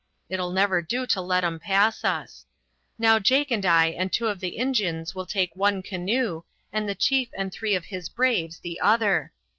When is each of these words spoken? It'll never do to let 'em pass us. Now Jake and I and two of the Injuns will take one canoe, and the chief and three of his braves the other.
It'll 0.29 0.49
never 0.49 0.81
do 0.81 1.05
to 1.05 1.21
let 1.21 1.43
'em 1.43 1.59
pass 1.59 2.03
us. 2.03 2.47
Now 2.97 3.19
Jake 3.19 3.51
and 3.51 3.63
I 3.63 3.89
and 3.89 4.11
two 4.11 4.29
of 4.29 4.39
the 4.39 4.57
Injuns 4.57 5.13
will 5.13 5.27
take 5.27 5.55
one 5.55 5.83
canoe, 5.83 6.41
and 6.73 6.89
the 6.89 6.95
chief 6.95 7.29
and 7.37 7.51
three 7.51 7.75
of 7.75 7.85
his 7.85 8.09
braves 8.09 8.57
the 8.61 8.79
other. 8.79 9.31